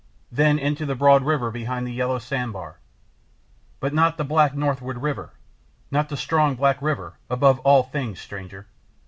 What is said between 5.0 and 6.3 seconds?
river! Not the